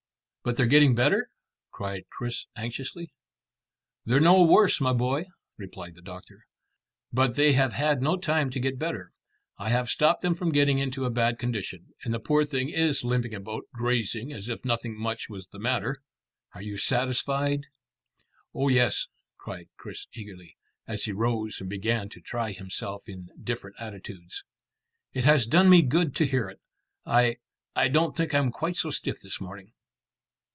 [0.43, 1.29] "But they're getting better?"
[1.69, 3.11] cried Chris anxiously.
[4.05, 6.47] "They're no worse, my boy," replied the doctor,
[7.13, 9.11] "but they have had no time to get better.
[9.59, 13.03] I have stopped them from getting into a bad condition, and the poor thing is
[13.03, 16.01] limping about grazing as if nothing much was the matter.
[16.55, 17.67] Are you satisfied?"
[18.51, 19.05] "Oh yes,"
[19.37, 20.57] cried Chris eagerly,
[20.87, 24.43] as he rose and began to try himself in different attitudes.
[25.13, 26.59] "It has done me good to hear it.
[27.05, 27.37] I
[27.75, 29.73] I don't think I'm quite so stiff this morning."